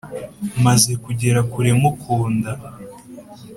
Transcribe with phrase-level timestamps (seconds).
[0.65, 2.51] maze kugera kure mukunda